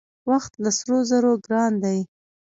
وخت 0.29 0.53
له 0.63 0.69
سرو 0.77 0.97
زرو 1.09 1.31
ګران 1.45 1.73
دی. 1.83 1.99